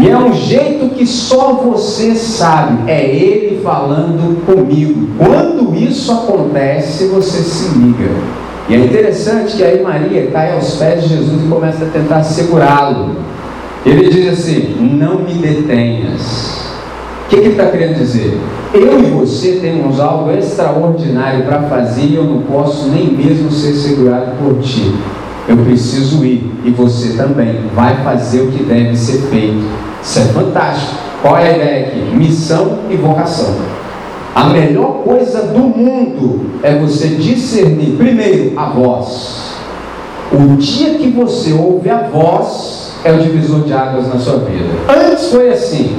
[0.00, 5.08] E é um jeito que só você sabe, é Ele falando comigo.
[5.18, 8.10] Quando isso acontece, você se liga.
[8.68, 12.22] E é interessante que aí Maria cai aos pés de Jesus e começa a tentar
[12.22, 13.16] segurá-lo.
[13.84, 16.58] Ele diz assim: Não me detenhas.
[17.24, 18.38] O que, que ele está querendo dizer?
[18.72, 23.72] Eu e você temos algo extraordinário para fazer e eu não posso nem mesmo ser
[23.72, 24.94] segurado por ti.
[25.48, 29.87] Eu preciso ir e você também vai fazer o que deve ser feito.
[30.02, 30.94] Isso é fantástico.
[31.22, 31.98] Qual é a ideia aqui?
[32.14, 33.54] Missão e vocação.
[34.34, 39.54] A melhor coisa do mundo é você discernir, primeiro, a voz.
[40.32, 44.68] O dia que você ouve a voz é o divisor de águas na sua vida.
[44.88, 45.96] Antes foi assim.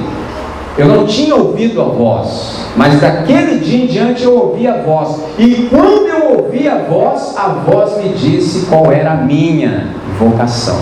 [0.78, 5.16] Eu não tinha ouvido a voz, mas daquele dia em diante eu ouvi a voz.
[5.38, 10.78] E quando eu ouvi a voz, a voz me disse qual era a minha vocação.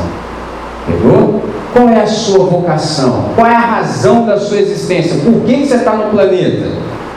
[0.88, 1.42] Pegou?
[1.72, 3.27] Qual é a sua vocação?
[3.35, 5.18] Qual é a razão da sua existência?
[5.18, 6.66] Por que você está no planeta?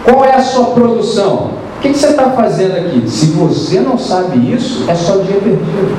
[0.04, 1.62] Qual é a sua produção?
[1.78, 3.10] O que, você está fazendo aqui?
[3.10, 5.98] Se você não sabe isso, é só dia perdido.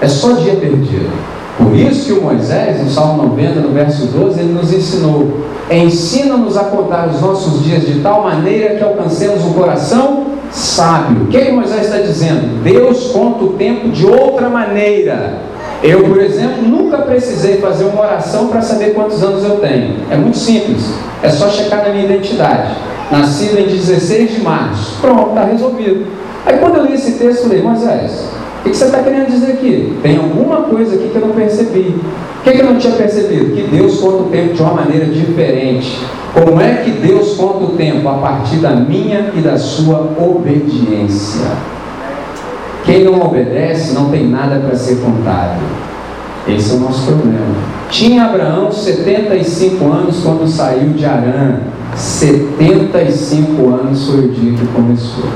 [0.00, 1.10] É só dia perdido.
[1.58, 6.56] Por isso que o Moisés, no Salmo 90, no verso 12, ele nos ensinou: ensina-nos
[6.56, 11.24] a contar os nossos dias de tal maneira que alcancemos um coração sábio.
[11.24, 12.62] O que Moisés está dizendo?
[12.62, 15.38] Deus conta o tempo de outra maneira.
[15.82, 19.96] Eu, por exemplo, nunca precisei fazer uma oração para saber quantos anos eu tenho.
[20.10, 20.92] É muito simples.
[21.22, 22.72] É só checar na minha identidade
[23.10, 24.96] nascido em 16 de março.
[25.00, 26.06] Pronto, está resolvido.
[26.46, 28.28] Aí quando eu li esse texto, eu falei, Moisés,
[28.60, 29.92] o que você está querendo dizer aqui?
[30.02, 32.00] Tem alguma coisa aqui que eu não percebi.
[32.38, 33.54] O que, que eu não tinha percebido?
[33.54, 36.00] Que Deus conta o tempo de uma maneira diferente.
[36.32, 38.08] Como é que Deus conta o tempo?
[38.08, 41.46] A partir da minha e da sua obediência.
[42.84, 45.60] Quem não obedece não tem nada para ser contado.
[46.48, 47.54] Esse é o nosso problema.
[47.88, 51.60] Tinha Abraão 75 anos quando saiu de Arã.
[51.94, 55.28] 75 anos foi o dia que começou.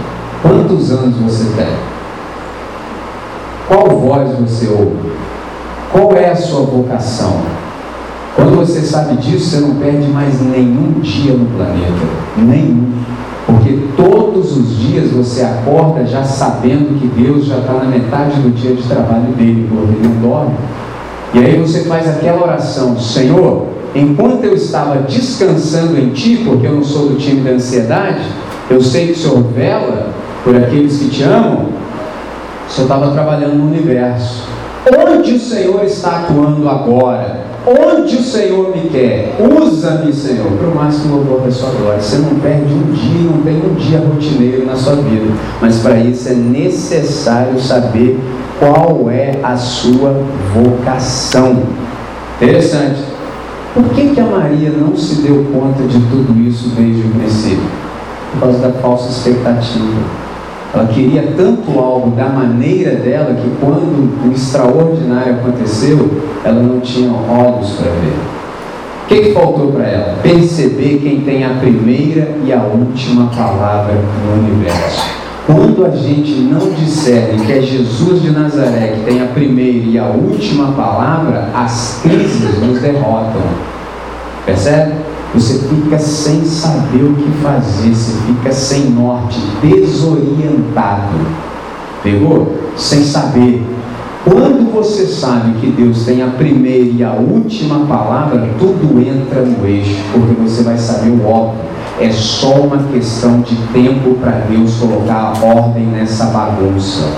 [0.43, 1.77] Quantos anos você tem?
[3.69, 5.13] Qual voz você ouve?
[5.93, 7.43] Qual é a sua vocação?
[8.35, 12.07] Quando você sabe disso, você não perde mais nenhum dia no planeta.
[12.37, 12.93] Nenhum.
[13.47, 18.51] Porque todos os dias você acorda já sabendo que Deus já está na metade do
[18.51, 20.55] dia de trabalho dele, porque ele não dorme.
[21.33, 26.75] E aí você faz aquela oração: Senhor, enquanto eu estava descansando em Ti, porque eu
[26.75, 28.25] não sou do time da ansiedade,
[28.69, 30.11] eu sei que o Senhor vela
[30.43, 31.67] por aqueles que te amam,
[32.69, 34.45] Senhor estava trabalhando no universo.
[34.87, 37.46] Onde o Senhor está atuando agora?
[37.67, 39.35] Onde o Senhor me quer?
[39.41, 42.01] Usa-me, Senhor, para o máximo louvor da sua glória.
[42.01, 45.35] Você não perde um dia, não tem um dia rotineiro na sua vida.
[45.61, 48.21] Mas para isso é necessário saber
[48.61, 50.15] qual é a sua
[50.55, 51.61] vocação.
[52.41, 53.01] Interessante.
[53.75, 57.69] Por que, que a Maria não se deu conta de tudo isso desde o princípio?
[58.33, 60.26] Por causa da falsa expectativa.
[60.77, 67.11] Ela queria tanto algo da maneira dela que quando o extraordinário aconteceu, ela não tinha
[67.11, 68.13] olhos para ver.
[69.03, 70.19] O que, que faltou para ela?
[70.23, 75.03] Perceber quem tem a primeira e a última palavra no universo.
[75.47, 79.99] Quando a gente não disser que é Jesus de Nazaré que tem a primeira e
[79.99, 83.41] a última palavra, as crises nos derrotam.
[84.45, 84.93] Percebe?
[85.35, 91.15] Você fica sem saber o que fazer, você fica sem norte, desorientado.
[92.03, 92.57] Pegou?
[92.77, 93.63] Sem saber.
[94.25, 99.67] Quando você sabe que Deus tem a primeira e a última palavra, tudo entra no
[99.67, 101.67] eixo, porque você vai saber o óbvio
[101.99, 107.09] é só uma questão de tempo para Deus colocar a ordem nessa bagunça.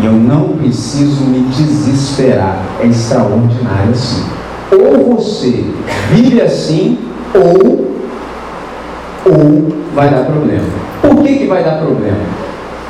[0.00, 2.62] E eu não preciso me desesperar.
[2.80, 4.22] É extraordinário assim.
[4.70, 5.64] Ou você
[6.12, 6.98] vive assim,
[7.34, 7.94] ou,
[9.26, 10.66] ou vai dar problema.
[11.00, 12.18] Por que, que vai dar problema?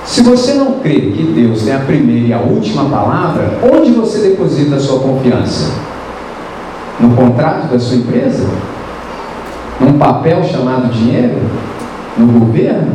[0.05, 4.31] Se você não crê que Deus tem a primeira e a última palavra, onde você
[4.31, 5.73] deposita a sua confiança?
[6.99, 8.47] No contrato da sua empresa?
[9.81, 11.39] num papel chamado dinheiro,
[12.17, 12.93] no governo.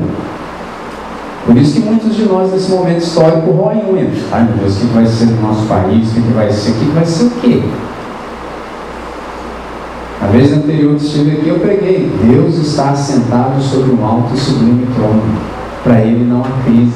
[1.46, 4.10] Por isso que muitos de nós, nesse momento histórico, roem unha.
[4.32, 6.12] Ai meu Deus, o que vai ser do nosso país?
[6.12, 6.72] O que vai ser?
[6.72, 7.64] O que vai ser o quê?
[10.36, 14.86] Vez anterior que estive aqui, eu preguei: Deus está assentado sobre um alto e sublime
[14.94, 15.24] trono.
[15.82, 16.94] Para Ele não há crise.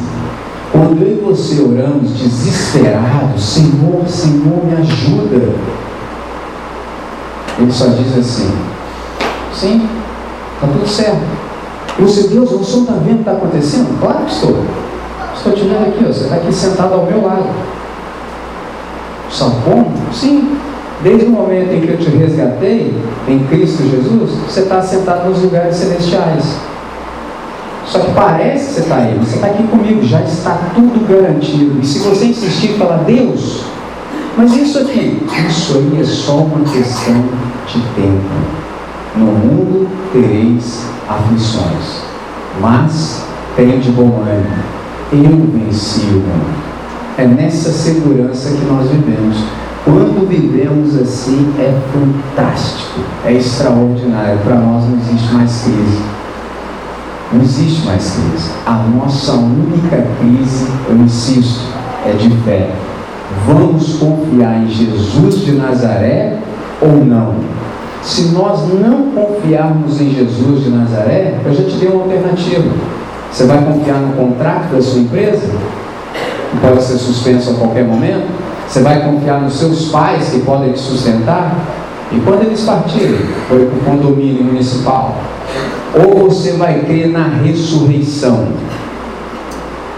[0.73, 5.55] Quando eu e você oramos desesperados, Senhor, Senhor, me ajuda.
[7.59, 8.51] Ele só diz assim:
[9.53, 9.87] Sim,
[10.55, 11.21] está tudo certo.
[11.99, 13.99] Você, Deus, o senhor está vendo o que está acontecendo?
[14.01, 14.65] Claro que estou.
[15.33, 17.47] Estou te vendo aqui, ó, você está aqui sentado ao meu lado.
[19.63, 19.93] Como?
[20.11, 20.58] Sim.
[21.01, 22.93] Desde o momento em que eu te resgatei,
[23.27, 26.57] em Cristo Jesus, você está sentado nos lugares celestiais.
[27.85, 31.79] Só que parece que você está aí, você está aqui comigo, já está tudo garantido.
[31.81, 33.63] E se você insistir e falar, Deus,
[34.37, 37.23] mas isso aqui, isso aí é só uma questão
[37.65, 38.59] de tempo.
[39.15, 42.03] No mundo tereis aflições,
[42.61, 43.23] mas
[43.55, 44.63] tenho de bom ânimo.
[45.11, 46.69] Eu venci o mundo.
[47.17, 49.58] É nessa segurança que nós vivemos.
[49.85, 54.39] Quando vivemos assim é fantástico, é extraordinário.
[54.39, 56.01] Para nós não existe mais crise.
[57.31, 58.49] Não existe mais crise.
[58.65, 61.61] A nossa única crise, eu insisto,
[62.05, 62.69] é de fé.
[63.47, 66.39] Vamos confiar em Jesus de Nazaré
[66.81, 67.35] ou não?
[68.01, 72.69] Se nós não confiarmos em Jesus de Nazaré, eu já te dei uma alternativa.
[73.31, 75.47] Você vai confiar no contrato da sua empresa,
[76.51, 78.27] que pode ser suspenso a qualquer momento?
[78.69, 81.57] Você vai confiar nos seus pais, que podem te sustentar?
[82.11, 85.17] E quando eles partirem, para o condomínio municipal?
[85.95, 88.47] Ou você vai crer na ressurreição?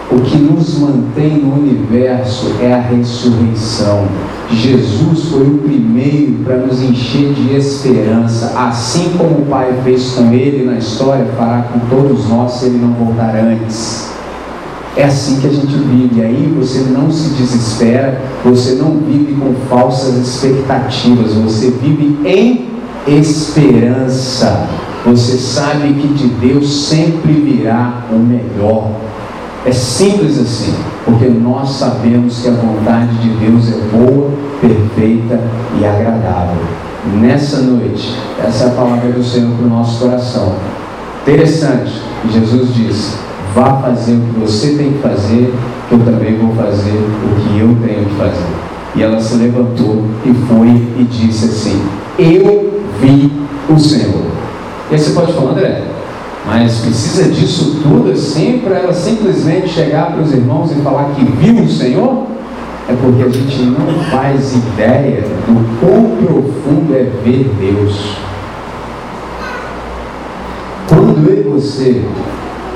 [0.10, 4.06] O que nos mantém no universo é a ressurreição.
[4.50, 10.32] Jesus foi o primeiro para nos encher de esperança, assim como o Pai fez com
[10.32, 14.11] ele na história, fará com todos nós se ele não voltar antes.
[14.96, 16.22] É assim que a gente vive.
[16.22, 22.68] Aí você não se desespera, você não vive com falsas expectativas, você vive em
[23.08, 24.68] esperança.
[25.06, 28.92] Você sabe que de Deus sempre virá o melhor.
[29.66, 30.74] É simples assim,
[31.06, 35.40] porque nós sabemos que a vontade de Deus é boa, perfeita
[35.80, 36.64] e agradável.
[37.20, 40.56] Nessa noite, essa é a palavra do Senhor para o nosso coração.
[41.24, 41.94] Interessante,
[42.32, 43.16] Jesus disse:
[43.56, 45.54] vá fazer o que você tem que fazer,
[45.88, 48.72] que eu também vou fazer o que eu tenho que fazer.
[48.96, 51.82] E ela se levantou e foi e disse assim:
[52.20, 53.32] Eu vi
[53.70, 54.26] o Senhor.
[54.90, 55.84] E aí você pode falar, André,
[56.46, 61.24] mas precisa disso tudo assim para ela simplesmente chegar para os irmãos e falar que
[61.24, 62.28] viu o Senhor?
[62.90, 68.18] É porque a gente não faz ideia do quão profundo é ver Deus.
[70.90, 72.04] Quando eu e você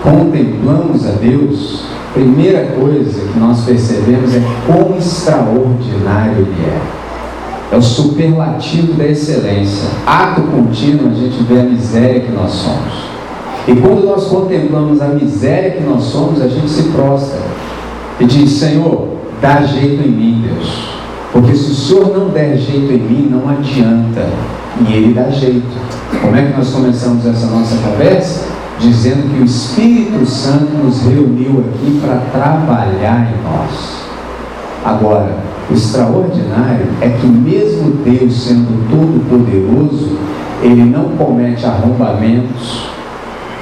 [0.05, 7.75] contemplamos a Deus, a primeira coisa que nós percebemos é quão extraordinário Ele é.
[7.75, 9.89] É o superlativo da excelência.
[10.05, 12.93] Ato contínuo, a gente vê a miséria que nós somos.
[13.67, 17.39] E quando nós contemplamos a miséria que nós somos, a gente se prostra
[18.19, 19.07] e diz: Senhor,
[19.41, 20.95] dá jeito em mim, Deus.
[21.33, 24.27] Porque se o Senhor não der jeito em mim, não adianta.
[24.87, 25.65] E Ele dá jeito.
[26.21, 28.54] Como é que nós começamos essa nossa conversa?
[28.79, 34.05] Dizendo que o Espírito Santo nos reuniu aqui para trabalhar em nós.
[34.83, 35.37] Agora,
[35.69, 40.17] o extraordinário é que, mesmo Deus sendo todo-poderoso,
[40.61, 42.85] Ele não comete arrombamentos,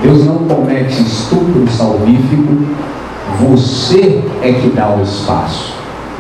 [0.02, 2.58] Deus não comete estupro salvífico,
[3.40, 5.74] você é que dá o espaço.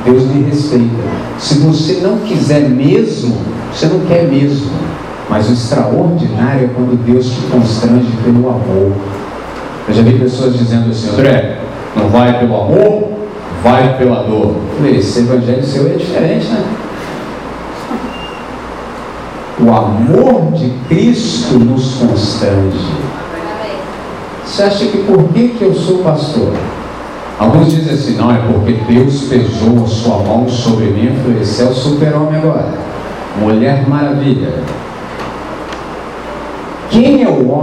[0.05, 1.03] Deus lhe respeita.
[1.37, 3.35] Se você não quiser mesmo,
[3.71, 4.71] você não quer mesmo.
[5.33, 8.91] Mas o extraordinário é quando Deus te constrange pelo amor.
[9.87, 11.57] Eu já vi pessoas dizendo assim, André,
[11.95, 13.09] Não vai pelo amor,
[13.63, 14.57] vai pela dor.
[14.85, 16.63] esse evangelho seu é diferente, né?
[19.59, 22.93] O amor de Cristo nos constrange.
[24.45, 26.53] Você acha que por que, que eu sou pastor?
[27.39, 31.07] Alguns dizem assim, não, é porque Deus pesou a sua mão sobre mim.
[31.07, 32.71] Eu falei, esse é o super-homem agora.
[33.41, 34.82] Mulher maravilha.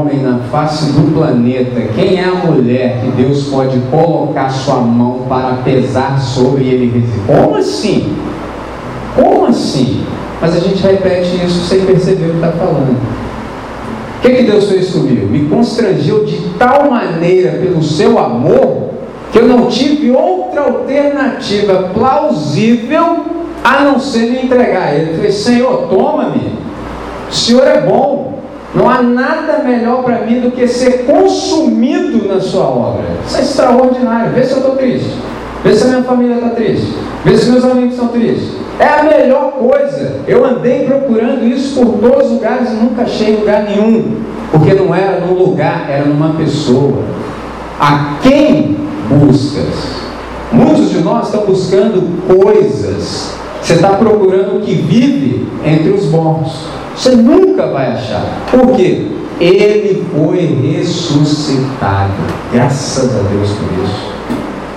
[0.01, 1.79] Homem na face do planeta?
[1.95, 7.05] Quem é a mulher que Deus pode colocar sua mão para pesar sobre ele?
[7.27, 8.17] Como assim?
[9.15, 10.03] Como assim?
[10.41, 12.97] Mas a gente repete isso sem perceber o que está falando.
[12.97, 15.27] O que, que Deus fez comigo?
[15.27, 18.91] Me constrangeu de tal maneira pelo seu amor
[19.31, 23.25] que eu não tive outra alternativa plausível
[23.63, 25.17] a não ser me entregar a Ele.
[25.17, 26.55] Falei, Senhor, toma-me.
[27.31, 28.30] O Senhor é bom.
[28.75, 33.05] Não há nada melhor para mim do que ser consumido na sua obra.
[33.27, 34.33] Isso é extraordinário.
[34.33, 35.11] Vê se eu estou triste.
[35.65, 36.95] Vê se a minha família está triste.
[37.25, 38.53] Vê se meus amigos estão tristes.
[38.79, 40.21] É a melhor coisa.
[40.27, 44.17] Eu andei procurando isso por todos os lugares e nunca achei lugar nenhum.
[44.53, 47.03] Porque não era num lugar, era numa pessoa.
[47.79, 48.77] A quem
[49.09, 50.01] buscas?
[50.53, 53.35] Muitos de nós estão buscando coisas.
[53.61, 56.80] Você está procurando o que vive entre os mortos.
[56.97, 58.25] Você nunca vai achar.
[58.51, 59.07] Por quê?
[59.41, 62.13] Ele foi ressuscitado.
[62.53, 64.11] Graças a Deus por isso.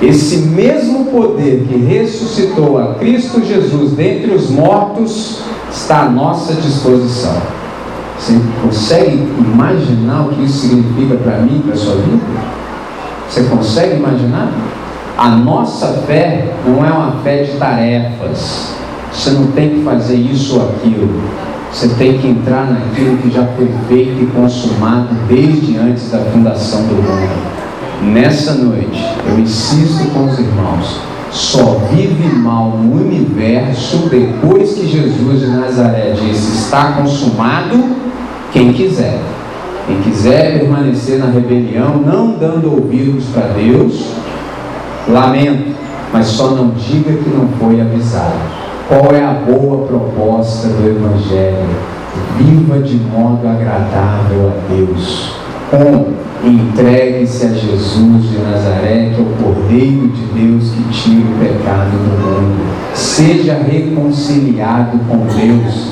[0.02, 5.40] Esse mesmo poder que ressuscitou a Cristo Jesus dentre os mortos
[5.72, 7.42] está à nossa disposição.
[8.18, 12.24] Você consegue imaginar o que isso significa para mim, para a sua vida?
[13.30, 14.52] Você consegue imaginar?
[15.18, 18.74] A nossa fé não é uma fé de tarefas.
[19.12, 21.10] Você não tem que fazer isso ou aquilo.
[21.74, 26.84] Você tem que entrar naquilo que já foi feito e consumado desde antes da fundação
[26.84, 28.14] do mundo.
[28.14, 31.00] Nessa noite, eu insisto com os irmãos,
[31.32, 37.84] só vive mal no universo depois que Jesus de Nazaré disse: está consumado,
[38.52, 39.20] quem quiser.
[39.88, 44.12] Quem quiser permanecer na rebelião, não dando ouvidos para Deus,
[45.10, 45.76] lamento,
[46.14, 48.63] mas só não diga que não foi avisado.
[48.94, 51.68] Qual é a boa proposta do Evangelho?
[52.38, 55.32] Viva de modo agradável a Deus.
[55.72, 56.10] Como?
[56.44, 61.90] Entregue-se a Jesus de Nazaré, que é o Cordeiro de Deus que tira o pecado
[61.90, 62.66] do mundo.
[62.94, 65.88] Seja reconciliado com Deus.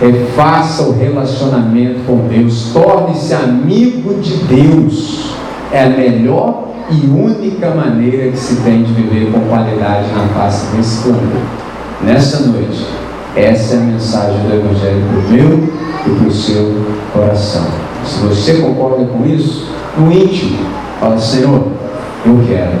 [0.00, 2.70] Refaça o relacionamento com Deus.
[2.72, 5.34] Torne-se amigo de Deus.
[5.70, 10.74] É a melhor e única maneira que se tem de viver com qualidade na face
[10.74, 11.65] desse planeta.
[12.02, 12.84] Nessa noite,
[13.34, 15.68] essa é a mensagem do Evangelho para o meu
[16.06, 16.74] e para o seu
[17.12, 17.66] coração.
[18.04, 19.66] Se você concorda com isso,
[19.96, 20.58] no íntimo,
[21.00, 21.68] fala: Senhor,
[22.24, 22.78] eu quero.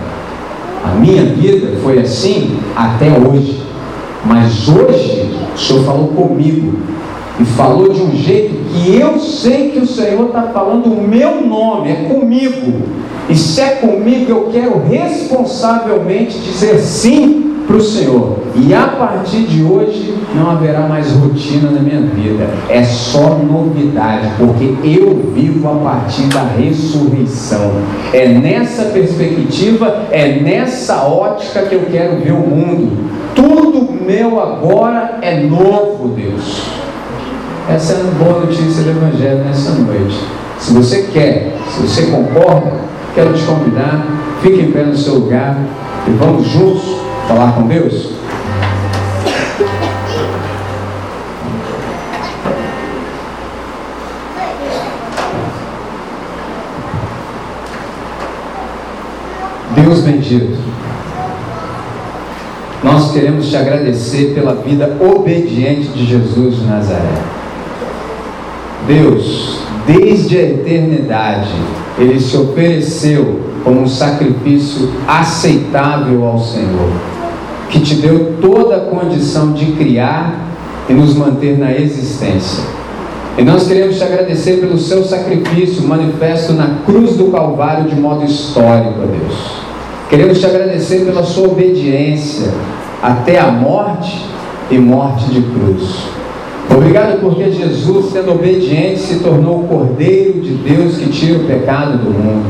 [0.84, 3.62] A minha vida foi assim até hoje,
[4.24, 6.78] mas hoje o Senhor falou comigo
[7.40, 11.40] e falou de um jeito que eu sei que o Senhor está falando o meu
[11.40, 12.82] nome, é comigo.
[13.28, 18.38] E se é comigo, eu quero responsavelmente dizer sim para o Senhor.
[18.54, 22.48] E a partir de hoje não haverá mais rotina na minha vida.
[22.68, 27.72] É só novidade, porque eu vivo a partir da ressurreição.
[28.12, 32.96] É nessa perspectiva, é nessa ótica que eu quero ver o mundo.
[33.34, 36.62] Tudo meu agora é novo, Deus.
[37.68, 40.18] Essa é a boa notícia do Evangelho nessa noite.
[40.58, 42.72] Se você quer, se você concorda,
[43.14, 44.06] quero te convidar,
[44.40, 45.58] fique em pé no seu lugar
[46.06, 48.14] e vamos juntos falar com Deus?
[59.74, 60.58] Deus bendito,
[62.82, 67.02] nós queremos te agradecer pela vida obediente de Jesus de Nazaré.
[68.86, 71.50] Deus, desde a eternidade,
[71.98, 77.15] ele se ofereceu como um sacrifício aceitável ao Senhor
[77.70, 80.34] que te deu toda a condição de criar
[80.88, 82.64] e nos manter na existência.
[83.38, 88.24] E nós queremos te agradecer pelo seu sacrifício manifesto na cruz do Calvário de modo
[88.24, 89.66] histórico, a Deus.
[90.08, 92.50] Queremos te agradecer pela sua obediência
[93.02, 94.24] até a morte
[94.70, 96.16] e morte de cruz.
[96.70, 101.98] Obrigado porque Jesus, sendo obediente, se tornou o Cordeiro de Deus que tira o pecado
[101.98, 102.46] do mundo.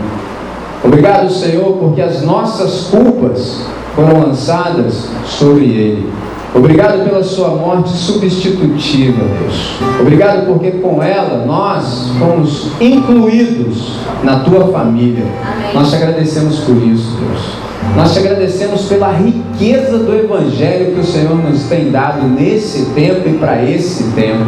[0.85, 3.67] Obrigado, Senhor, porque as nossas culpas
[3.97, 6.13] foram lançadas sobre ele.
[6.55, 9.79] Obrigado pela sua morte substitutiva, Deus.
[10.01, 15.25] Obrigado porque com ela nós fomos incluídos na tua família.
[15.45, 15.75] Amém.
[15.75, 17.67] Nós te agradecemos por isso, Deus.
[17.95, 23.29] Nós te agradecemos pela riqueza do Evangelho que o Senhor nos tem dado nesse tempo
[23.29, 24.47] e para esse tempo.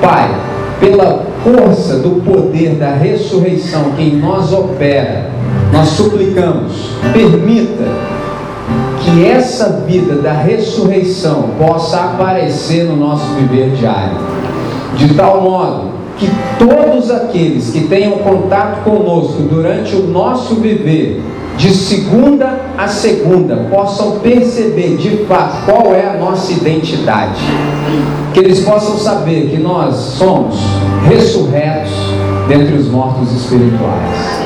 [0.00, 0.34] Pai,
[0.80, 5.30] pela força do poder da ressurreição que em nós opera,
[5.72, 8.05] nós suplicamos, permita
[9.06, 14.18] que essa vida da ressurreição possa aparecer no nosso viver diário,
[14.96, 16.28] de tal modo que
[16.58, 21.22] todos aqueles que tenham contato conosco durante o nosso viver,
[21.56, 27.40] de segunda a segunda, possam perceber de fato qual é a nossa identidade.
[28.34, 30.58] Que eles possam saber que nós somos
[31.08, 31.92] ressurretos
[32.48, 34.45] dentre os mortos espirituais.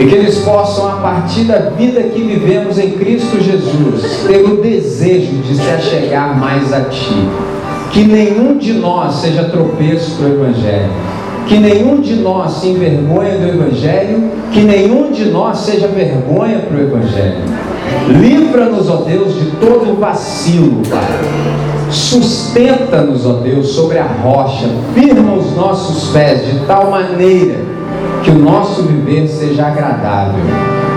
[0.00, 4.62] E que eles possam, a partir da vida que vivemos em Cristo Jesus, ter o
[4.62, 7.28] desejo de se achegar mais a Ti.
[7.92, 10.90] Que nenhum de nós seja tropeço para o Evangelho
[11.50, 16.76] que nenhum de nós se envergonhe do Evangelho, que nenhum de nós seja vergonha para
[16.76, 17.42] o Evangelho.
[18.08, 21.90] Livra-nos, ó Deus, de todo vacilo, Pai.
[21.90, 27.69] Sustenta-nos, ó Deus, sobre a rocha, firma os nossos pés de tal maneira
[28.22, 30.44] que o nosso viver seja agradável.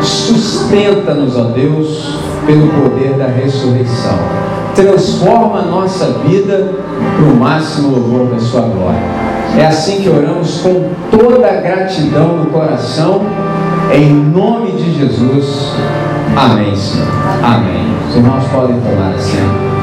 [0.02, 4.18] Sustenta-nos, ó Deus, pelo poder da ressurreição.
[4.76, 6.74] Transforma a nossa vida
[7.16, 9.00] para o máximo louvor da Sua glória.
[9.58, 13.22] É assim que oramos com toda a gratidão no coração,
[13.94, 15.74] em nome de Jesus.
[16.36, 17.08] Amém, Senhor.
[17.44, 17.96] Amém.
[18.10, 19.74] Os irmãos podem tomar assento.